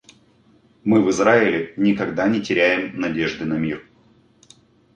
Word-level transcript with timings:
Мы 0.83 1.03
в 1.03 1.11
Израиле 1.11 1.75
никогда 1.77 2.27
не 2.27 2.41
теряем 2.41 2.99
надежды 2.99 3.45
на 3.45 3.59
мир. 3.59 3.85